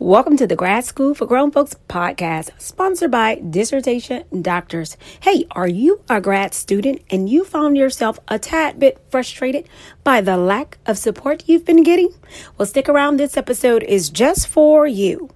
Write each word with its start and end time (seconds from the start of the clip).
Welcome 0.00 0.38
to 0.38 0.46
the 0.46 0.56
Grad 0.56 0.86
School 0.86 1.14
for 1.14 1.26
Grown 1.26 1.50
Folks 1.50 1.76
podcast, 1.86 2.58
sponsored 2.58 3.10
by 3.10 3.34
Dissertation 3.34 4.24
Doctors. 4.40 4.96
Hey, 5.20 5.44
are 5.50 5.68
you 5.68 6.00
a 6.08 6.22
grad 6.22 6.54
student 6.54 7.02
and 7.10 7.28
you 7.28 7.44
found 7.44 7.76
yourself 7.76 8.18
a 8.26 8.38
tad 8.38 8.80
bit 8.80 8.98
frustrated 9.10 9.68
by 10.02 10.22
the 10.22 10.38
lack 10.38 10.78
of 10.86 10.96
support 10.96 11.42
you've 11.44 11.66
been 11.66 11.82
getting? 11.82 12.14
Well, 12.56 12.64
stick 12.64 12.88
around. 12.88 13.18
This 13.18 13.36
episode 13.36 13.82
is 13.82 14.08
just 14.08 14.48
for 14.48 14.86
you. 14.86 15.28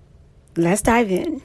Let's 0.56 0.80
dive 0.80 1.10
in. 1.10 1.42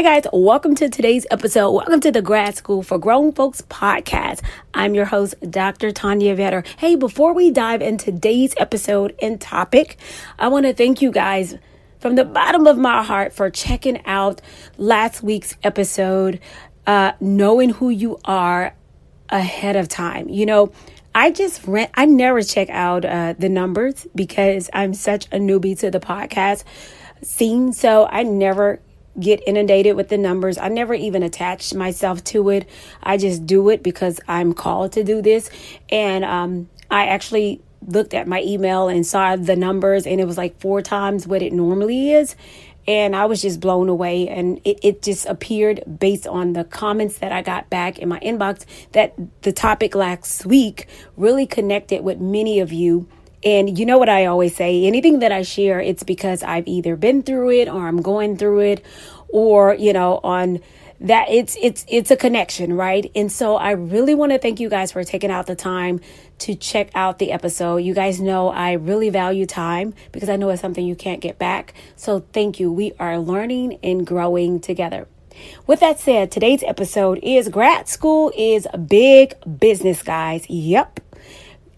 Hi, 0.00 0.18
guys. 0.18 0.24
Welcome 0.32 0.74
to 0.76 0.88
today's 0.88 1.26
episode. 1.30 1.72
Welcome 1.72 2.00
to 2.00 2.10
the 2.10 2.22
Grad 2.22 2.56
School 2.56 2.82
for 2.82 2.96
Grown 2.96 3.32
Folks 3.32 3.60
podcast. 3.60 4.40
I'm 4.72 4.94
your 4.94 5.04
host, 5.04 5.34
Dr. 5.50 5.92
Tanya 5.92 6.34
Vetter. 6.34 6.66
Hey, 6.78 6.94
before 6.94 7.34
we 7.34 7.50
dive 7.50 7.82
into 7.82 8.06
today's 8.06 8.54
episode 8.56 9.14
and 9.20 9.38
topic, 9.38 9.98
I 10.38 10.48
want 10.48 10.64
to 10.64 10.72
thank 10.72 11.02
you 11.02 11.12
guys 11.12 11.58
from 11.98 12.14
the 12.14 12.24
bottom 12.24 12.66
of 12.66 12.78
my 12.78 13.02
heart 13.02 13.34
for 13.34 13.50
checking 13.50 14.02
out 14.06 14.40
last 14.78 15.22
week's 15.22 15.54
episode, 15.62 16.40
uh, 16.86 17.12
knowing 17.20 17.68
who 17.68 17.90
you 17.90 18.18
are 18.24 18.74
ahead 19.28 19.76
of 19.76 19.86
time. 19.86 20.30
You 20.30 20.46
know, 20.46 20.72
I 21.14 21.30
just 21.30 21.66
rent, 21.66 21.90
I 21.92 22.06
never 22.06 22.42
check 22.42 22.70
out 22.70 23.04
uh, 23.04 23.34
the 23.38 23.50
numbers 23.50 24.06
because 24.14 24.70
I'm 24.72 24.94
such 24.94 25.26
a 25.26 25.38
newbie 25.38 25.78
to 25.80 25.90
the 25.90 26.00
podcast 26.00 26.64
scene. 27.20 27.74
So 27.74 28.08
I 28.10 28.22
never 28.22 28.80
get 29.20 29.42
inundated 29.46 29.96
with 29.96 30.08
the 30.08 30.18
numbers. 30.18 30.58
I 30.58 30.68
never 30.68 30.94
even 30.94 31.22
attached 31.22 31.74
myself 31.74 32.24
to 32.24 32.48
it. 32.50 32.68
I 33.02 33.16
just 33.16 33.46
do 33.46 33.68
it 33.68 33.82
because 33.82 34.20
I'm 34.26 34.52
called 34.52 34.92
to 34.92 35.04
do 35.04 35.22
this. 35.22 35.50
And 35.90 36.24
um, 36.24 36.68
I 36.90 37.06
actually 37.06 37.60
looked 37.86 38.14
at 38.14 38.26
my 38.26 38.42
email 38.42 38.88
and 38.88 39.06
saw 39.06 39.36
the 39.36 39.56
numbers, 39.56 40.06
and 40.06 40.20
it 40.20 40.26
was 40.26 40.36
like 40.36 40.60
four 40.60 40.82
times 40.82 41.26
what 41.26 41.42
it 41.42 41.52
normally 41.52 42.12
is. 42.12 42.36
And 42.86 43.14
I 43.14 43.26
was 43.26 43.42
just 43.42 43.60
blown 43.60 43.88
away. 43.88 44.28
And 44.28 44.60
it, 44.64 44.80
it 44.82 45.02
just 45.02 45.26
appeared 45.26 45.82
based 45.98 46.26
on 46.26 46.54
the 46.54 46.64
comments 46.64 47.18
that 47.18 47.30
I 47.30 47.42
got 47.42 47.70
back 47.70 47.98
in 47.98 48.08
my 48.08 48.18
inbox 48.20 48.64
that 48.92 49.14
the 49.42 49.52
topic 49.52 49.94
last 49.94 50.46
week 50.46 50.88
really 51.16 51.46
connected 51.46 52.02
with 52.02 52.18
many 52.18 52.58
of 52.58 52.72
you 52.72 53.06
and 53.42 53.78
you 53.78 53.86
know 53.86 53.98
what 53.98 54.08
I 54.08 54.26
always 54.26 54.54
say 54.54 54.84
anything 54.84 55.20
that 55.20 55.32
I 55.32 55.42
share, 55.42 55.80
it's 55.80 56.02
because 56.02 56.42
I've 56.42 56.68
either 56.68 56.96
been 56.96 57.22
through 57.22 57.50
it 57.52 57.68
or 57.68 57.88
I'm 57.88 58.02
going 58.02 58.36
through 58.36 58.60
it 58.60 58.84
or, 59.28 59.74
you 59.74 59.92
know, 59.92 60.20
on 60.22 60.60
that 61.00 61.30
it's 61.30 61.56
it's 61.62 61.86
it's 61.88 62.10
a 62.10 62.16
connection 62.16 62.74
right? 62.74 63.10
And 63.14 63.32
so 63.32 63.56
i 63.56 63.70
really 63.70 64.14
want 64.14 64.32
to 64.32 64.38
thank 64.38 64.60
you 64.60 64.68
guys 64.68 64.92
for 64.92 65.02
taking 65.02 65.30
out 65.30 65.46
the 65.46 65.56
time 65.56 66.00
to 66.40 66.54
check 66.54 66.90
out 66.94 67.18
the 67.18 67.32
episode. 67.32 67.78
You 67.78 67.94
guys 67.94 68.20
know 68.20 68.50
i 68.50 68.72
really 68.72 69.08
value 69.08 69.46
time 69.46 69.94
because 70.12 70.28
i 70.28 70.36
know 70.36 70.50
it's 70.50 70.60
something 70.60 70.84
you 70.86 70.96
can't 70.96 71.22
get 71.22 71.38
back. 71.38 71.72
So 71.96 72.20
thank 72.34 72.60
you. 72.60 72.70
We 72.70 72.92
are 72.98 73.18
learning 73.18 73.78
and 73.82 74.06
growing 74.06 74.60
together. 74.60 75.08
With 75.66 75.80
that 75.80 75.98
said 75.98 76.30
today's 76.30 76.62
episode 76.64 77.18
is 77.22 77.48
grad 77.48 77.88
school 77.88 78.30
is 78.36 78.66
big 78.86 79.32
business 79.58 80.02
guys. 80.02 80.44
Yep 80.50 81.00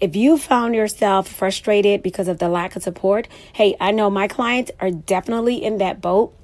if 0.02 0.16
you 0.16 0.36
found 0.36 0.74
yourself 0.74 1.28
frustrated 1.28 2.02
because 2.02 2.26
of 2.26 2.38
the 2.38 2.48
lack 2.48 2.74
of 2.74 2.82
support, 2.82 3.28
hey, 3.52 3.76
I 3.80 3.92
know 3.92 4.10
my 4.10 4.26
clients 4.26 4.72
are 4.80 4.90
definitely 4.90 5.62
in 5.62 5.78
that 5.78 6.00
boat. 6.00 6.34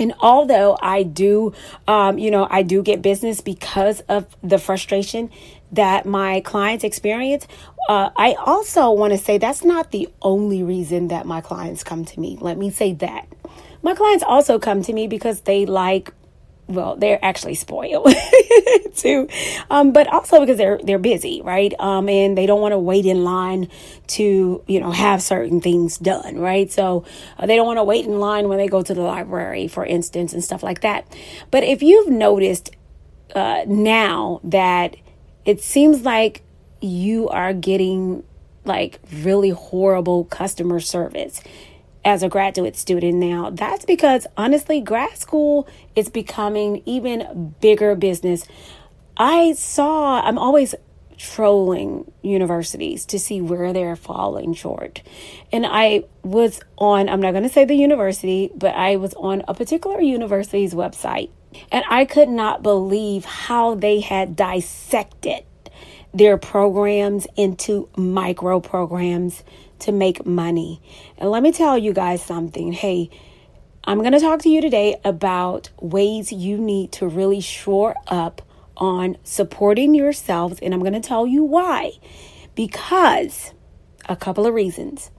And 0.00 0.14
although 0.18 0.76
I 0.82 1.04
do, 1.04 1.52
um, 1.86 2.18
you 2.18 2.32
know, 2.32 2.48
I 2.50 2.62
do 2.64 2.82
get 2.82 3.00
business 3.00 3.40
because 3.40 4.00
of 4.08 4.26
the 4.42 4.58
frustration 4.58 5.30
that 5.70 6.06
my 6.06 6.40
clients 6.40 6.82
experience, 6.82 7.46
uh, 7.88 8.10
I 8.16 8.34
also 8.34 8.90
want 8.90 9.12
to 9.12 9.18
say 9.18 9.38
that's 9.38 9.64
not 9.64 9.92
the 9.92 10.08
only 10.20 10.64
reason 10.64 11.06
that 11.08 11.24
my 11.24 11.40
clients 11.40 11.84
come 11.84 12.04
to 12.04 12.20
me. 12.20 12.36
Let 12.40 12.58
me 12.58 12.68
say 12.68 12.94
that. 12.94 13.28
My 13.82 13.94
clients 13.94 14.24
also 14.24 14.58
come 14.58 14.82
to 14.82 14.92
me 14.92 15.06
because 15.06 15.42
they 15.42 15.66
like 15.66 16.12
well, 16.68 16.96
they're 16.96 17.18
actually 17.24 17.54
spoiled 17.54 18.12
too, 18.94 19.26
um, 19.70 19.92
but 19.92 20.06
also 20.06 20.40
because 20.40 20.58
they're 20.58 20.78
they're 20.84 20.98
busy, 20.98 21.40
right? 21.42 21.72
Um, 21.78 22.08
and 22.08 22.36
they 22.36 22.46
don't 22.46 22.60
want 22.60 22.72
to 22.72 22.78
wait 22.78 23.06
in 23.06 23.24
line 23.24 23.68
to 24.08 24.62
you 24.66 24.80
know 24.80 24.90
have 24.90 25.22
certain 25.22 25.60
things 25.60 25.96
done, 25.96 26.38
right? 26.38 26.70
So 26.70 27.04
uh, 27.38 27.46
they 27.46 27.56
don't 27.56 27.66
want 27.66 27.78
to 27.78 27.84
wait 27.84 28.04
in 28.04 28.20
line 28.20 28.48
when 28.48 28.58
they 28.58 28.68
go 28.68 28.82
to 28.82 28.94
the 28.94 29.00
library, 29.00 29.66
for 29.66 29.84
instance, 29.84 30.32
and 30.34 30.44
stuff 30.44 30.62
like 30.62 30.82
that. 30.82 31.06
But 31.50 31.64
if 31.64 31.82
you've 31.82 32.08
noticed 32.08 32.70
uh, 33.34 33.64
now 33.66 34.40
that 34.44 34.96
it 35.44 35.62
seems 35.62 36.02
like 36.02 36.42
you 36.80 37.28
are 37.30 37.52
getting 37.54 38.24
like 38.64 39.00
really 39.22 39.50
horrible 39.50 40.24
customer 40.24 40.80
service 40.80 41.42
as 42.08 42.22
a 42.22 42.28
graduate 42.28 42.74
student 42.74 43.16
now. 43.16 43.50
That's 43.50 43.84
because 43.84 44.26
honestly, 44.34 44.80
grad 44.80 45.18
school 45.18 45.68
is 45.94 46.08
becoming 46.08 46.82
even 46.86 47.54
bigger 47.60 47.94
business. 47.94 48.46
I 49.18 49.52
saw, 49.52 50.22
I'm 50.22 50.38
always 50.38 50.74
trolling 51.18 52.10
universities 52.22 53.04
to 53.04 53.18
see 53.18 53.42
where 53.42 53.74
they're 53.74 53.94
falling 53.94 54.54
short. 54.54 55.02
And 55.52 55.66
I 55.66 56.04
was 56.22 56.60
on, 56.78 57.10
I'm 57.10 57.20
not 57.20 57.32
going 57.32 57.42
to 57.42 57.50
say 57.50 57.66
the 57.66 57.74
university, 57.74 58.50
but 58.56 58.74
I 58.74 58.96
was 58.96 59.12
on 59.14 59.42
a 59.46 59.52
particular 59.52 60.00
university's 60.00 60.72
website. 60.72 61.28
And 61.70 61.84
I 61.90 62.06
could 62.06 62.30
not 62.30 62.62
believe 62.62 63.26
how 63.26 63.74
they 63.74 64.00
had 64.00 64.34
dissected 64.34 65.44
their 66.14 66.38
programs 66.38 67.26
into 67.36 67.90
micro 67.98 68.60
programs 68.60 69.44
to 69.80 69.92
make 69.92 70.26
money. 70.26 70.80
And 71.16 71.30
let 71.30 71.42
me 71.42 71.52
tell 71.52 71.76
you 71.78 71.92
guys 71.92 72.22
something. 72.22 72.72
Hey, 72.72 73.10
I'm 73.84 73.98
going 73.98 74.12
to 74.12 74.20
talk 74.20 74.40
to 74.42 74.48
you 74.48 74.60
today 74.60 75.00
about 75.04 75.70
ways 75.80 76.32
you 76.32 76.58
need 76.58 76.92
to 76.92 77.08
really 77.08 77.40
shore 77.40 77.94
up 78.06 78.42
on 78.76 79.16
supporting 79.24 79.94
yourselves. 79.94 80.58
And 80.60 80.74
I'm 80.74 80.80
going 80.80 80.92
to 80.92 81.00
tell 81.00 81.26
you 81.26 81.44
why. 81.44 81.92
Because 82.54 83.52
a 84.08 84.16
couple 84.16 84.46
of 84.46 84.54
reasons. 84.54 85.10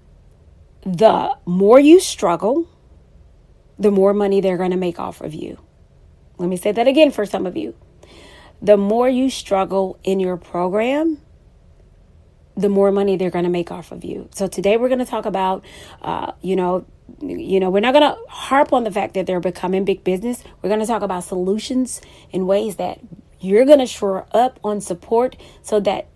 The 0.83 1.35
more 1.45 1.79
you 1.79 1.99
struggle, 1.99 2.67
the 3.77 3.91
more 3.91 4.13
money 4.13 4.41
they're 4.41 4.57
going 4.57 4.71
to 4.71 4.77
make 4.77 4.99
off 4.99 5.21
of 5.21 5.33
you. 5.33 5.59
Let 6.37 6.49
me 6.49 6.57
say 6.57 6.71
that 6.71 6.87
again 6.87 7.11
for 7.11 7.25
some 7.25 7.45
of 7.45 7.55
you. 7.55 7.75
The 8.61 8.77
more 8.77 9.07
you 9.07 9.29
struggle 9.29 9.99
in 10.03 10.19
your 10.19 10.37
program, 10.37 11.21
the 12.59 12.69
more 12.69 12.91
money 12.91 13.15
they're 13.15 13.29
going 13.29 13.45
to 13.45 13.49
make 13.49 13.71
off 13.71 13.91
of 13.91 14.03
you. 14.03 14.27
So 14.33 14.47
today 14.47 14.75
we're 14.75 14.89
going 14.89 14.99
to 14.99 15.05
talk 15.05 15.25
about, 15.25 15.63
uh, 16.01 16.33
you 16.41 16.55
know, 16.55 16.85
you 17.21 17.59
know, 17.59 17.69
we're 17.69 17.79
not 17.79 17.93
going 17.93 18.13
to 18.13 18.17
harp 18.29 18.73
on 18.73 18.83
the 18.83 18.91
fact 18.91 19.13
that 19.13 19.25
they're 19.25 19.39
becoming 19.39 19.85
big 19.85 20.03
business. 20.03 20.43
We're 20.61 20.69
going 20.69 20.81
to 20.81 20.85
talk 20.85 21.01
about 21.01 21.23
solutions 21.23 22.01
in 22.31 22.45
ways 22.45 22.75
that 22.75 22.99
you're 23.39 23.65
going 23.65 23.79
to 23.79 23.85
shore 23.85 24.27
up 24.33 24.59
on 24.63 24.81
support 24.81 25.37
so 25.61 25.79
that 25.79 26.07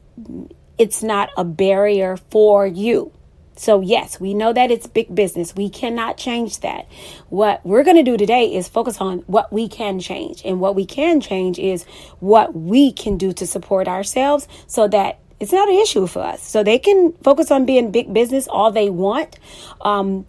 it's 0.77 1.01
not 1.01 1.29
a 1.37 1.45
barrier 1.45 2.17
for 2.17 2.67
you. 2.67 3.13
So, 3.55 3.81
yes, 3.81 4.19
we 4.19 4.33
know 4.33 4.51
that 4.51 4.71
it's 4.71 4.87
big 4.87 5.13
business. 5.13 5.55
We 5.55 5.69
cannot 5.69 6.17
change 6.17 6.61
that. 6.61 6.87
What 7.29 7.63
we're 7.63 7.83
going 7.83 7.97
to 7.97 8.03
do 8.03 8.17
today 8.17 8.53
is 8.53 8.67
focus 8.67 8.99
on 8.99 9.19
what 9.19 9.53
we 9.53 9.67
can 9.67 9.99
change. 9.99 10.41
And 10.43 10.59
what 10.59 10.75
we 10.75 10.85
can 10.85 11.21
change 11.21 11.59
is 11.59 11.85
what 12.19 12.55
we 12.55 12.91
can 12.91 13.17
do 13.17 13.31
to 13.33 13.45
support 13.45 13.87
ourselves 13.87 14.47
so 14.65 14.87
that 14.87 15.19
it's 15.43 15.53
not 15.53 15.69
an 15.69 15.75
issue 15.75 16.07
for 16.07 16.23
us. 16.23 16.41
So 16.41 16.63
they 16.63 16.79
can 16.79 17.13
focus 17.21 17.51
on 17.51 17.65
being 17.65 17.91
big 17.91 18.13
business 18.13 18.47
all 18.47 18.71
they 18.71 18.89
want. 18.89 19.37
Um, 19.81 20.25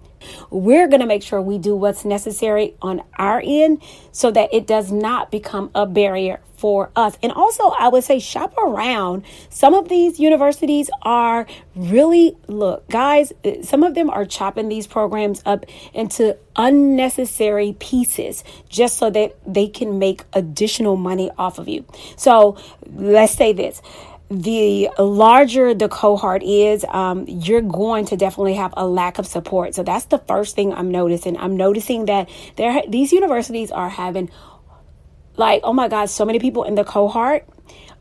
We're 0.51 0.89
going 0.89 1.01
to 1.01 1.07
make 1.07 1.23
sure 1.23 1.41
we 1.41 1.59
do 1.59 1.77
what's 1.77 2.05
necessary 2.05 2.75
on 2.81 3.03
our 3.19 3.43
end 3.45 3.83
so 4.13 4.31
that 4.31 4.53
it 4.53 4.67
does 4.67 4.91
not 4.91 5.31
become 5.31 5.71
a 5.75 5.87
barrier 5.87 6.41
for 6.57 6.91
us. 6.97 7.19
And 7.23 7.31
also, 7.33 7.65
I 7.79 7.89
would 7.89 8.05
say 8.05 8.19
shop 8.21 8.57
around. 8.57 9.25
Some 9.51 9.75
of 9.75 9.89
these 9.89 10.19
universities 10.19 10.89
are 11.03 11.47
really, 11.75 12.37
look, 12.47 12.89
guys, 12.89 13.33
some 13.63 13.83
of 13.83 13.95
them 13.95 14.09
are 14.09 14.25
chopping 14.25 14.71
these 14.71 14.87
programs 14.87 15.43
up 15.45 15.67
into 15.93 16.39
unnecessary 16.57 17.77
pieces 17.79 18.45
just 18.69 18.97
so 18.97 19.11
that 19.11 19.37
they 19.47 19.69
can 19.69 19.99
make 19.99 20.25
additional 20.33 20.97
money 20.97 21.31
off 21.37 21.59
of 21.59 21.69
you. 21.69 21.85
So 22.17 22.57
let's 22.95 23.35
say 23.35 23.53
this 23.53 23.83
the 24.31 24.91
larger 24.99 25.75
the 25.75 25.89
cohort 25.89 26.43
is, 26.43 26.85
um, 26.89 27.25
you're 27.29 27.61
going 27.61 28.07
to 28.07 28.17
definitely 28.17 28.55
have 28.55 28.73
a 28.77 28.87
lack 28.87 29.19
of 29.19 29.27
support. 29.27 29.75
So 29.75 29.83
that's 29.83 30.07
the 30.07 30.19
first 30.19 30.57
thing 30.57 30.73
I'm 30.73 30.91
noticing. 30.91 31.37
I'm 31.37 31.57
noticing 31.57 32.07
that 32.07 32.29
there 32.57 32.83
these 32.89 33.13
universities 33.13 33.71
are 33.71 33.89
having 33.89 34.31
like, 35.37 35.61
oh 35.65 35.73
my 35.73 35.89
God, 35.89 36.07
so 36.07 36.25
many 36.25 36.39
people 36.39 36.65
in 36.65 36.75
the 36.75 36.85
cohort 36.85 37.47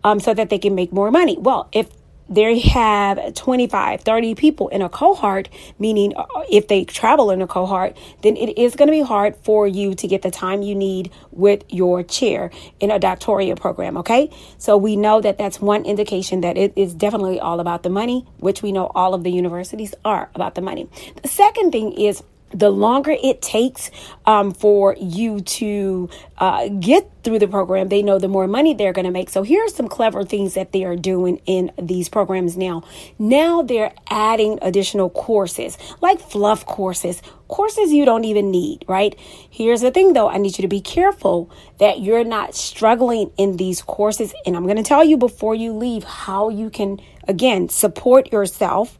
um, 0.03 0.19
so 0.19 0.33
that 0.33 0.49
they 0.49 0.59
can 0.59 0.75
make 0.75 0.91
more 0.91 1.11
money. 1.11 1.37
Well, 1.37 1.67
if 1.71 1.89
they 2.29 2.59
have 2.59 3.33
25, 3.33 4.01
30 4.01 4.35
people 4.35 4.67
in 4.69 4.81
a 4.81 4.89
cohort, 4.89 5.49
meaning 5.79 6.13
uh, 6.15 6.25
if 6.49 6.67
they 6.67 6.85
travel 6.85 7.31
in 7.31 7.41
a 7.41 7.47
cohort, 7.47 7.97
then 8.21 8.37
it 8.37 8.57
is 8.57 8.75
going 8.75 8.87
to 8.87 8.91
be 8.91 9.01
hard 9.01 9.35
for 9.37 9.67
you 9.67 9.93
to 9.95 10.07
get 10.07 10.21
the 10.21 10.31
time 10.31 10.61
you 10.61 10.75
need 10.75 11.11
with 11.31 11.63
your 11.69 12.03
chair 12.03 12.51
in 12.79 12.91
a 12.91 12.99
doctoral 12.99 13.55
program. 13.55 13.97
Okay. 13.97 14.29
So 14.57 14.77
we 14.77 14.95
know 14.95 15.21
that 15.21 15.37
that's 15.37 15.59
one 15.59 15.85
indication 15.85 16.41
that 16.41 16.57
it 16.57 16.73
is 16.75 16.93
definitely 16.93 17.39
all 17.39 17.59
about 17.59 17.83
the 17.83 17.89
money, 17.89 18.25
which 18.37 18.61
we 18.61 18.71
know 18.71 18.91
all 18.95 19.13
of 19.13 19.23
the 19.23 19.31
universities 19.31 19.93
are 20.05 20.29
about 20.35 20.55
the 20.55 20.61
money. 20.61 20.89
The 21.21 21.27
second 21.27 21.71
thing 21.71 21.93
is 21.93 22.23
the 22.53 22.69
longer 22.69 23.15
it 23.23 23.41
takes 23.41 23.91
um, 24.25 24.53
for 24.53 24.95
you 24.99 25.41
to 25.41 26.09
uh, 26.37 26.67
get 26.67 27.09
through 27.23 27.39
the 27.39 27.47
program, 27.47 27.89
they 27.89 28.01
know 28.01 28.19
the 28.19 28.27
more 28.27 28.47
money 28.47 28.73
they're 28.73 28.93
going 28.93 29.05
to 29.05 29.11
make. 29.11 29.29
So 29.29 29.43
here's 29.43 29.73
some 29.73 29.87
clever 29.87 30.23
things 30.23 30.53
that 30.53 30.71
they 30.71 30.83
are 30.83 30.95
doing 30.95 31.41
in 31.45 31.71
these 31.81 32.09
programs 32.09 32.57
now. 32.57 32.83
Now 33.17 33.61
they're 33.61 33.93
adding 34.09 34.59
additional 34.61 35.09
courses, 35.09 35.77
like 36.01 36.19
fluff 36.19 36.65
courses, 36.65 37.21
courses 37.47 37.91
you 37.91 38.05
don't 38.05 38.25
even 38.25 38.51
need, 38.51 38.83
right? 38.87 39.15
Here's 39.49 39.81
the 39.81 39.91
thing 39.91 40.13
though, 40.13 40.29
I 40.29 40.37
need 40.37 40.57
you 40.57 40.63
to 40.63 40.67
be 40.67 40.81
careful 40.81 41.49
that 41.79 42.01
you're 42.01 42.23
not 42.23 42.55
struggling 42.55 43.31
in 43.37 43.57
these 43.57 43.81
courses. 43.81 44.33
And 44.45 44.55
I'm 44.55 44.63
going 44.63 44.77
to 44.77 44.83
tell 44.83 45.03
you 45.03 45.17
before 45.17 45.55
you 45.55 45.73
leave 45.73 46.03
how 46.03 46.49
you 46.49 46.69
can, 46.69 46.99
again, 47.27 47.69
support 47.69 48.31
yourself 48.31 48.97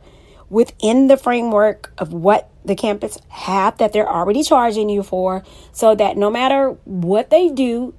within 0.50 1.08
the 1.08 1.18
framework 1.18 1.94
of 1.98 2.14
what 2.14 2.50
the 2.66 2.76
campus 2.76 3.18
have 3.30 3.78
that 3.78 3.94
they're 3.94 4.10
already 4.10 4.44
charging 4.44 4.90
you 4.90 5.04
for 5.04 5.44
so 5.72 5.96
that 5.96 6.18
no 6.18 6.30
matter 6.30 6.70
what 6.86 7.30
they 7.30 7.50
do, 7.50 7.94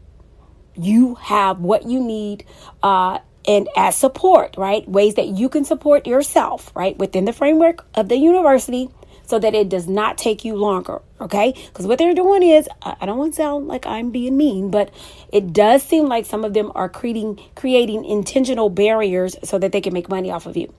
you 0.75 1.15
have 1.17 1.61
what 1.61 1.87
you 1.87 2.01
need 2.01 2.45
uh, 2.83 3.19
and 3.47 3.69
as 3.77 3.97
support, 3.97 4.57
right? 4.57 4.89
Ways 4.89 5.15
that 5.15 5.29
you 5.29 5.49
can 5.49 5.65
support 5.65 6.07
yourself, 6.07 6.73
right? 6.75 6.97
Within 6.97 7.25
the 7.25 7.33
framework 7.33 7.87
of 7.95 8.09
the 8.09 8.17
university 8.17 8.89
so 9.27 9.39
that 9.39 9.55
it 9.55 9.69
does 9.69 9.89
not 9.89 10.19
take 10.19 10.45
you 10.45 10.57
longer. 10.57 11.01
Okay. 11.21 11.55
Because 11.69 11.87
what 11.87 11.99
they're 11.99 12.15
doing 12.15 12.43
is, 12.43 12.69
I 12.83 13.07
don't 13.07 13.17
want 13.17 13.33
to 13.33 13.37
sound 13.37 13.67
like 13.67 13.87
I'm 13.87 14.11
being 14.11 14.37
mean, 14.37 14.71
but 14.71 14.93
it 15.33 15.53
does 15.53 15.83
seem 15.83 16.07
like 16.07 16.27
some 16.27 16.45
of 16.45 16.53
them 16.53 16.71
are 16.75 16.89
creating, 16.89 17.41
creating 17.55 18.05
intentional 18.05 18.69
barriers 18.69 19.37
so 19.43 19.59
that 19.59 19.73
they 19.73 19.81
can 19.81 19.95
make 19.95 20.09
money 20.09 20.31
off 20.31 20.47
of 20.47 20.57
you. 20.57 20.75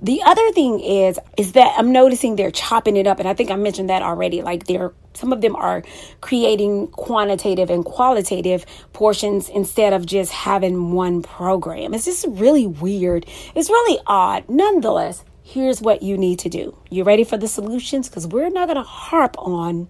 The 0.00 0.22
other 0.24 0.52
thing 0.52 0.80
is, 0.80 1.18
is 1.38 1.52
that 1.52 1.74
I'm 1.78 1.92
noticing 1.92 2.36
they're 2.36 2.50
chopping 2.50 2.96
it 2.96 3.06
up. 3.06 3.20
And 3.20 3.28
I 3.28 3.34
think 3.34 3.50
I 3.50 3.56
mentioned 3.56 3.88
that 3.88 4.02
already. 4.02 4.42
Like 4.42 4.66
they're, 4.66 4.92
some 5.14 5.32
of 5.32 5.40
them 5.40 5.56
are 5.56 5.82
creating 6.20 6.88
quantitative 6.88 7.70
and 7.70 7.84
qualitative 7.84 8.66
portions 8.92 9.48
instead 9.48 9.94
of 9.94 10.04
just 10.04 10.30
having 10.30 10.92
one 10.92 11.22
program. 11.22 11.94
It's 11.94 12.04
just 12.04 12.26
really 12.28 12.66
weird. 12.66 13.24
It's 13.54 13.70
really 13.70 13.98
odd. 14.06 14.48
Nonetheless, 14.48 15.24
here's 15.46 15.80
what 15.80 16.02
you 16.02 16.18
need 16.18 16.40
to 16.40 16.48
do. 16.48 16.76
You 16.90 17.04
ready 17.04 17.22
for 17.22 17.36
the 17.36 17.46
solutions? 17.46 18.08
Because 18.08 18.26
we're 18.26 18.50
not 18.50 18.66
going 18.66 18.76
to 18.76 18.82
harp 18.82 19.36
on 19.38 19.88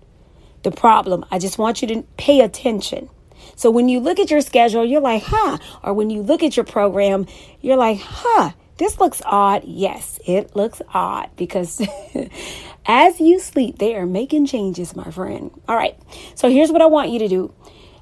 the 0.62 0.70
problem. 0.70 1.24
I 1.30 1.38
just 1.38 1.56
want 1.56 1.80
you 1.80 1.88
to 1.88 2.02
pay 2.18 2.40
attention. 2.40 3.08
So 3.54 3.70
when 3.70 3.88
you 3.88 4.00
look 4.00 4.18
at 4.18 4.30
your 4.30 4.42
schedule, 4.42 4.84
you're 4.84 5.00
like, 5.00 5.22
huh. 5.24 5.56
Or 5.82 5.94
when 5.94 6.10
you 6.10 6.20
look 6.20 6.42
at 6.42 6.58
your 6.58 6.64
program, 6.64 7.26
you're 7.62 7.76
like, 7.76 7.98
huh, 8.00 8.50
this 8.76 9.00
looks 9.00 9.22
odd. 9.24 9.64
Yes, 9.64 10.20
it 10.26 10.54
looks 10.54 10.82
odd 10.92 11.30
because 11.36 11.80
as 12.86 13.18
you 13.18 13.40
sleep, 13.40 13.78
they 13.78 13.96
are 13.96 14.06
making 14.06 14.44
changes, 14.44 14.94
my 14.94 15.10
friend. 15.10 15.50
All 15.66 15.76
right. 15.76 15.98
So 16.34 16.50
here's 16.50 16.70
what 16.70 16.82
I 16.82 16.86
want 16.86 17.10
you 17.10 17.18
to 17.20 17.28
do. 17.28 17.54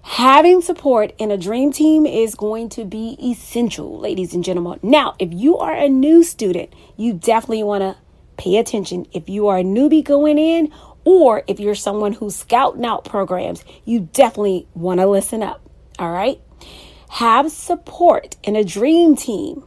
Having 0.04 0.60
support 0.60 1.14
in 1.16 1.30
a 1.30 1.38
dream 1.38 1.72
team 1.72 2.04
is 2.04 2.34
going 2.34 2.68
to 2.68 2.84
be 2.84 3.16
essential, 3.22 3.98
ladies 3.98 4.34
and 4.34 4.44
gentlemen. 4.44 4.78
Now, 4.82 5.14
if 5.18 5.32
you 5.32 5.56
are 5.56 5.74
a 5.74 5.88
new 5.88 6.22
student, 6.22 6.74
you 6.98 7.14
definitely 7.14 7.62
want 7.62 7.80
to 7.80 7.96
pay 8.36 8.58
attention. 8.58 9.06
If 9.12 9.30
you 9.30 9.48
are 9.48 9.58
a 9.58 9.64
newbie 9.64 10.04
going 10.04 10.36
in, 10.36 10.70
or 11.04 11.42
if 11.46 11.58
you're 11.58 11.74
someone 11.74 12.12
who's 12.12 12.36
scouting 12.36 12.84
out 12.84 13.06
programs, 13.06 13.64
you 13.86 14.10
definitely 14.12 14.68
want 14.74 15.00
to 15.00 15.06
listen 15.06 15.42
up. 15.42 15.62
All 15.98 16.12
right. 16.12 16.38
Have 17.08 17.50
support 17.50 18.36
in 18.42 18.56
a 18.56 18.64
dream 18.64 19.16
team 19.16 19.64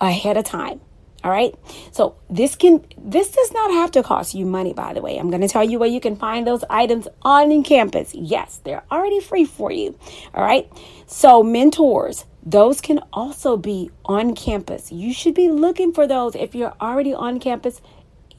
ahead 0.00 0.36
of 0.36 0.44
time. 0.44 0.80
All 1.26 1.32
right. 1.32 1.52
So 1.90 2.14
this 2.30 2.54
can 2.54 2.86
this 2.96 3.32
does 3.32 3.50
not 3.50 3.72
have 3.72 3.90
to 3.92 4.04
cost 4.04 4.32
you 4.32 4.46
money, 4.46 4.72
by 4.72 4.92
the 4.92 5.02
way. 5.02 5.18
I'm 5.18 5.28
going 5.28 5.40
to 5.40 5.48
tell 5.48 5.64
you 5.64 5.80
where 5.80 5.88
you 5.88 6.00
can 6.00 6.14
find 6.14 6.46
those 6.46 6.62
items 6.70 7.08
on 7.22 7.64
campus. 7.64 8.14
Yes, 8.14 8.60
they're 8.62 8.84
already 8.92 9.18
free 9.18 9.44
for 9.44 9.72
you. 9.72 9.98
All 10.34 10.44
right. 10.44 10.70
So 11.08 11.42
mentors, 11.42 12.26
those 12.44 12.80
can 12.80 13.00
also 13.12 13.56
be 13.56 13.90
on 14.04 14.36
campus. 14.36 14.92
You 14.92 15.12
should 15.12 15.34
be 15.34 15.50
looking 15.50 15.92
for 15.92 16.06
those 16.06 16.36
if 16.36 16.54
you're 16.54 16.74
already 16.80 17.12
on 17.12 17.40
campus 17.40 17.80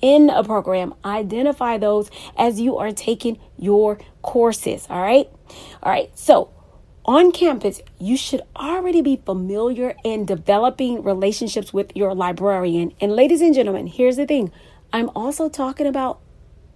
in 0.01 0.29
a 0.29 0.41
program. 0.41 0.93
Identify 1.03 1.79
those 1.79 2.09
as 2.37 2.57
you 2.57 2.77
are 2.77 2.93
taking 2.93 3.37
your 3.57 3.99
courses. 4.21 4.87
All 4.89 5.01
right. 5.01 5.29
All 5.83 5.91
right. 5.91 6.09
So 6.17 6.51
on 7.07 7.31
campus, 7.31 7.81
you 7.99 8.17
should 8.17 8.41
already 8.55 9.01
be 9.01 9.15
familiar 9.15 9.95
in 10.03 10.25
developing 10.25 11.03
relationships 11.03 11.71
with 11.71 11.95
your 11.95 12.13
librarian. 12.13 12.93
And 12.99 13.13
ladies 13.13 13.41
and 13.41 13.55
gentlemen, 13.55 13.87
here's 13.87 14.17
the 14.17 14.25
thing 14.25 14.51
I'm 14.91 15.09
also 15.15 15.47
talking 15.47 15.87
about 15.87 16.19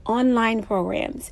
online 0.05 0.63
programs. 0.63 1.31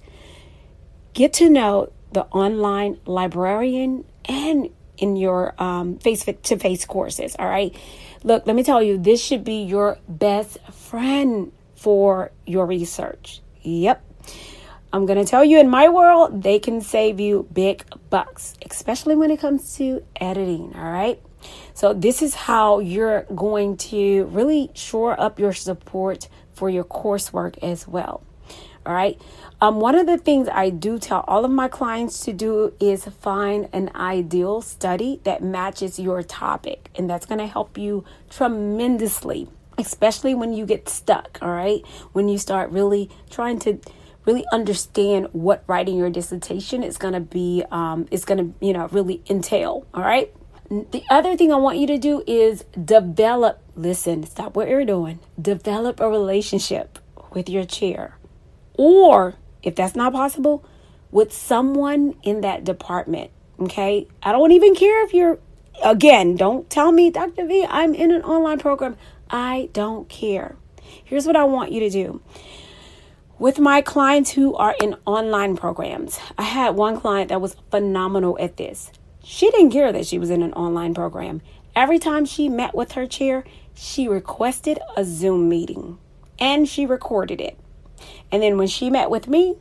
Get 1.14 1.34
to 1.34 1.50
know 1.50 1.92
the 2.12 2.26
online 2.26 3.00
librarian 3.06 4.06
and 4.26 4.70
in 4.98 5.16
your 5.16 5.56
um, 5.62 5.98
face 6.00 6.26
to 6.26 6.58
face 6.58 6.86
courses. 6.86 7.36
All 7.40 7.48
right. 7.48 7.76
Look, 8.24 8.46
let 8.46 8.56
me 8.56 8.64
tell 8.64 8.84
you, 8.84 8.98
this 8.98 9.24
should 9.24 9.46
be 9.46 9.64
your 9.64 9.98
best 10.10 10.60
friend 10.72 11.54
for 11.76 12.32
your 12.46 12.66
research. 12.66 13.42
Yep. 13.62 14.04
I'm 14.92 15.06
going 15.06 15.24
to 15.24 15.30
tell 15.30 15.46
you 15.46 15.60
in 15.60 15.70
my 15.70 15.88
world, 15.88 16.44
they 16.44 16.60
can 16.60 16.82
save 16.82 17.20
you 17.20 17.48
big 17.54 17.86
bucks, 18.10 18.56
especially 18.70 19.16
when 19.16 19.32
it 19.32 19.40
comes 19.40 19.76
to 19.78 20.04
editing. 20.16 20.74
All 20.76 20.92
right. 20.92 21.22
So, 21.74 21.94
this 21.94 22.22
is 22.22 22.36
how 22.36 22.80
you're 22.80 23.24
going 23.34 23.78
to 23.78 24.26
really 24.26 24.72
shore 24.74 25.20
up 25.20 25.40
your 25.40 25.54
support 25.54 26.28
for 26.52 26.70
your 26.70 26.84
coursework 26.84 27.58
as 27.64 27.88
well. 27.88 28.24
All 28.86 28.94
right. 28.94 29.20
Um, 29.62 29.80
one 29.80 29.96
of 29.96 30.08
the 30.08 30.18
things 30.18 30.48
I 30.52 30.70
do 30.70 31.00
tell 31.00 31.24
all 31.28 31.44
of 31.44 31.52
my 31.52 31.68
clients 31.68 32.22
to 32.26 32.34
do 32.34 32.74
is 32.80 33.06
find 33.06 33.68
an 33.74 33.92
ideal 33.94 34.62
study 34.62 35.20
that 35.26 35.44
matches 35.44 36.00
your 36.00 36.24
topic, 36.24 36.90
and 36.96 37.10
that's 37.10 37.26
going 37.26 37.40
to 37.40 37.48
help 37.48 37.78
you 37.78 38.06
tremendously, 38.30 39.48
especially 39.78 40.34
when 40.34 40.54
you 40.54 40.66
get 40.66 40.90
stuck. 40.90 41.38
All 41.42 41.52
right. 41.52 41.86
When 42.14 42.30
you 42.30 42.38
start 42.38 42.72
really 42.72 43.10
trying 43.30 43.60
to 43.60 43.80
really 44.30 44.46
understand 44.52 45.28
what 45.32 45.64
writing 45.66 45.98
your 45.98 46.12
dissertation 46.12 46.84
is 46.84 46.98
going 46.98 47.16
to 47.16 47.20
be 47.20 47.64
um, 47.72 48.08
is 48.12 48.26
going 48.26 48.38
to 48.38 48.66
you 48.66 48.74
know 48.74 48.88
really 48.92 49.24
entail 49.28 49.88
all 49.94 50.04
right? 50.04 50.32
The 50.70 51.02
other 51.10 51.36
thing 51.36 51.52
i 51.52 51.56
want 51.56 51.80
you 51.80 51.88
to 51.88 51.98
do 51.98 52.24
is 52.28 52.64
develop 52.96 53.60
listen 53.76 54.24
stop 54.28 54.56
what 54.56 54.70
you're 54.70 54.86
doing. 54.86 55.20
Develop 55.42 56.00
a 56.00 56.08
relationship 56.08 57.00
with 57.34 57.50
your 57.50 57.66
chair. 57.66 58.18
Or 58.76 59.36
if 59.64 59.76
that's 59.76 59.96
not 59.96 60.14
possible 60.14 60.64
with 61.10 61.34
someone 61.34 62.16
in 62.22 62.42
that 62.42 62.64
department 62.64 63.32
okay? 63.60 64.08
I 64.22 64.32
don't 64.32 64.52
even 64.52 64.76
care 64.76 65.04
if 65.06 65.14
you're 65.14 65.40
again 65.84 66.36
don't 66.36 66.70
tell 66.70 66.92
me 66.92 67.10
dr 67.10 67.46
v 67.46 67.66
i'm 67.70 67.96
in 67.96 68.12
an 68.12 68.22
online 68.22 68.60
program. 68.60 68.96
I 69.32 69.70
don't 69.74 70.08
care. 70.08 70.56
Here's 71.04 71.26
what 71.26 71.36
i 71.36 71.46
want 71.46 71.72
you 71.72 71.80
to 71.80 71.90
do 71.90 72.22
with 73.40 73.58
my 73.58 73.82
clients 73.82 74.32
who 74.32 74.54
are 74.56 74.76
in 74.82 74.96
online 75.06 75.56
programs. 75.56 76.20
I 76.38 76.44
had 76.44 76.76
one 76.76 77.00
client 77.00 77.30
that 77.30 77.42
was 77.42 77.56
phenomenal 77.72 78.38
at 78.40 78.58
this. 78.58 78.92
She 79.24 79.50
didn't 79.50 79.72
care 79.72 79.92
that 79.94 80.06
she 80.06 80.20
was 80.20 80.30
in 80.30 80.44
an 80.44 80.54
online 80.54 80.94
program. 80.94 81.42
Every 81.76 82.00
time 82.00 82.26
she 82.26 82.50
met 82.50 82.76
with 82.76 82.92
her 82.92 83.08
chair, 83.08 83.46
she 83.74 84.08
requested 84.10 84.80
a 84.98 85.06
Zoom 85.06 85.48
meeting 85.48 85.98
and 86.38 86.68
she 86.68 86.86
recorded 86.86 87.40
it. 87.40 87.58
And 88.32 88.44
then 88.44 88.58
when 88.58 88.68
she 88.68 88.90
met 88.90 89.10
with 89.10 89.28
me, 89.28 89.56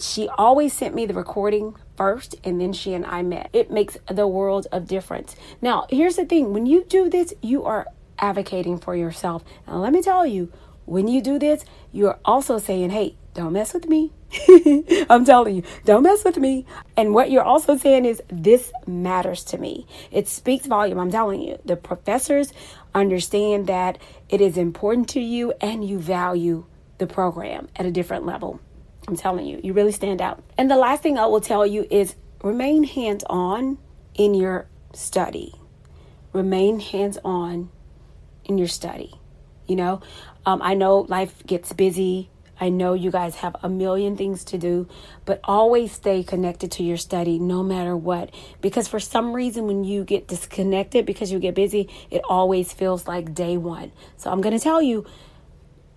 she 0.00 0.28
always 0.28 0.72
sent 0.72 0.94
me 0.94 1.06
the 1.06 1.14
recording 1.14 1.76
first 1.96 2.34
and 2.42 2.60
then 2.60 2.72
she 2.72 2.94
and 2.94 3.06
I 3.06 3.22
met. 3.22 3.48
It 3.52 3.70
makes 3.70 3.96
the 4.08 4.26
world 4.26 4.66
of 4.72 4.88
difference. 4.88 5.36
Now, 5.62 5.86
here's 5.88 6.16
the 6.16 6.24
thing 6.24 6.52
when 6.52 6.66
you 6.66 6.84
do 6.84 7.08
this, 7.08 7.32
you 7.40 7.64
are 7.64 7.86
advocating 8.18 8.78
for 8.78 8.96
yourself. 8.96 9.44
Now, 9.68 9.76
let 9.76 9.92
me 9.92 10.02
tell 10.02 10.26
you, 10.26 10.52
when 10.86 11.08
you 11.08 11.20
do 11.22 11.38
this, 11.38 11.64
you're 11.92 12.18
also 12.24 12.58
saying, 12.58 12.90
hey, 12.90 13.16
don't 13.34 13.52
mess 13.52 13.74
with 13.74 13.88
me. 13.88 14.12
I'm 15.10 15.24
telling 15.24 15.56
you, 15.56 15.62
don't 15.84 16.02
mess 16.02 16.24
with 16.24 16.38
me. 16.38 16.66
And 16.96 17.14
what 17.14 17.30
you're 17.30 17.42
also 17.42 17.76
saying 17.76 18.04
is, 18.04 18.22
this 18.28 18.72
matters 18.86 19.44
to 19.44 19.58
me. 19.58 19.86
It 20.10 20.28
speaks 20.28 20.66
volume. 20.66 20.98
I'm 20.98 21.10
telling 21.10 21.40
you, 21.42 21.58
the 21.64 21.76
professors 21.76 22.52
understand 22.94 23.66
that 23.66 23.98
it 24.28 24.40
is 24.40 24.56
important 24.56 25.08
to 25.10 25.20
you 25.20 25.52
and 25.60 25.84
you 25.84 25.98
value 25.98 26.66
the 26.98 27.06
program 27.06 27.68
at 27.76 27.86
a 27.86 27.90
different 27.90 28.24
level. 28.24 28.60
I'm 29.06 29.16
telling 29.16 29.46
you, 29.46 29.60
you 29.62 29.72
really 29.72 29.92
stand 29.92 30.22
out. 30.22 30.42
And 30.56 30.70
the 30.70 30.76
last 30.76 31.02
thing 31.02 31.18
I 31.18 31.26
will 31.26 31.40
tell 31.40 31.66
you 31.66 31.86
is 31.90 32.14
remain 32.42 32.84
hands 32.84 33.24
on 33.28 33.78
in 34.14 34.34
your 34.34 34.66
study. 34.92 35.54
Remain 36.32 36.80
hands 36.80 37.18
on 37.24 37.70
in 38.44 38.58
your 38.58 38.68
study. 38.68 39.14
You 39.66 39.76
know, 39.76 40.00
um, 40.46 40.60
I 40.62 40.74
know 40.74 41.00
life 41.00 41.44
gets 41.46 41.72
busy. 41.72 42.30
I 42.60 42.68
know 42.68 42.94
you 42.94 43.10
guys 43.10 43.36
have 43.36 43.56
a 43.62 43.68
million 43.68 44.16
things 44.16 44.44
to 44.44 44.58
do, 44.58 44.86
but 45.24 45.40
always 45.42 45.92
stay 45.92 46.22
connected 46.22 46.70
to 46.72 46.82
your 46.84 46.96
study 46.96 47.38
no 47.38 47.62
matter 47.62 47.96
what. 47.96 48.32
Because 48.60 48.86
for 48.86 49.00
some 49.00 49.34
reason, 49.34 49.66
when 49.66 49.82
you 49.82 50.04
get 50.04 50.28
disconnected 50.28 51.04
because 51.04 51.32
you 51.32 51.40
get 51.40 51.54
busy, 51.54 51.88
it 52.10 52.22
always 52.28 52.72
feels 52.72 53.08
like 53.08 53.34
day 53.34 53.56
one. 53.56 53.90
So 54.16 54.30
I'm 54.30 54.40
going 54.40 54.56
to 54.56 54.62
tell 54.62 54.80
you 54.80 55.04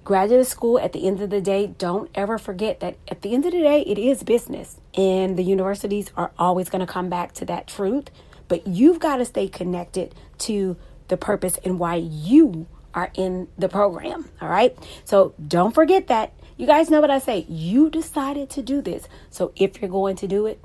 graduate 0.04 0.48
school 0.48 0.80
at 0.80 0.94
the 0.94 1.06
end 1.06 1.20
of 1.20 1.30
the 1.30 1.42
day 1.42 1.68
don't 1.68 2.10
ever 2.16 2.38
forget 2.38 2.80
that 2.80 2.96
at 3.10 3.24
the 3.24 3.34
end 3.34 3.46
of 3.46 3.52
the 3.52 3.60
day 3.60 3.82
it 3.82 3.98
is 3.98 4.24
business 4.24 4.80
and 4.96 5.38
the 5.38 5.44
universities 5.44 6.10
are 6.16 6.32
always 6.40 6.70
going 6.70 6.80
to 6.80 6.90
come 6.90 7.10
back 7.10 7.34
to 7.34 7.44
that 7.44 7.68
truth 7.68 8.10
but 8.48 8.66
you've 8.66 9.02
got 9.02 9.18
to 9.18 9.26
stay 9.26 9.50
connected 9.50 10.16
to 10.38 10.78
the 11.10 11.18
purpose 11.18 11.60
and 11.66 11.78
why 11.78 11.96
you 11.96 12.66
are 12.98 13.12
in 13.14 13.48
the 13.58 13.70
program 13.70 14.28
all 14.42 14.50
right? 14.50 14.76
So 15.06 15.36
don't 15.56 15.74
forget 15.74 16.08
that. 16.08 16.34
You 16.58 16.66
guys 16.66 16.90
know 16.90 17.00
what 17.00 17.12
i 17.12 17.20
say. 17.20 17.46
You 17.48 17.92
decided 17.92 18.50
to 18.50 18.64
do 18.64 18.82
this. 18.82 19.08
So 19.30 19.52
if 19.56 19.80
you're 19.80 19.92
going 19.92 20.16
to 20.18 20.28
do 20.28 20.48
it 20.48 20.60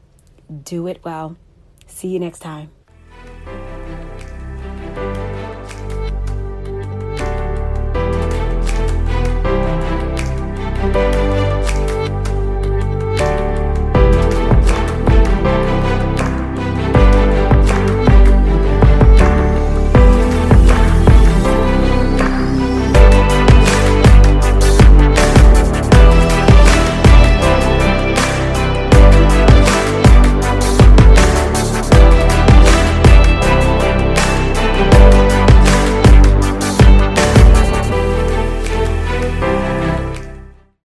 do 0.65 0.87
it 0.87 1.01
well. 1.05 1.37
See 1.87 2.09
you 2.09 2.19
next 2.19 2.41
time 2.41 2.71